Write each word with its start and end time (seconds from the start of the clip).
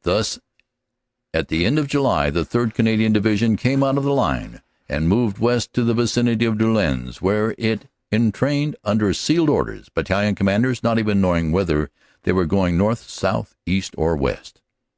Thus 0.00 0.38
at 1.34 1.48
the 1.48 1.66
end 1.66 1.78
of 1.78 1.88
July 1.88 2.30
the 2.30 2.42
3rd. 2.46 2.72
Canadian 2.72 3.12
Division 3.12 3.54
came 3.58 3.82
out 3.84 3.98
of 3.98 4.04
the 4.04 4.14
line 4.14 4.62
and 4.88 5.10
moved 5.10 5.36
west 5.36 5.74
to 5.74 5.84
the 5.84 5.92
vicinity 5.92 6.46
of 6.46 6.56
Doullens, 6.56 7.20
where 7.20 7.54
it 7.58 7.88
entrained 8.10 8.76
under 8.82 9.12
sealed 9.12 9.50
orders, 9.50 9.90
battalion 9.90 10.36
commanders 10.36 10.78
even 10.82 11.20
not 11.20 11.28
knowing 11.28 11.52
whether 11.52 11.90
they 12.22 12.32
were 12.32 12.46
going 12.46 12.78
north, 12.78 13.10
south, 13.10 13.56
east 13.66 13.94
or 13.98 14.16
west. 14.16 14.62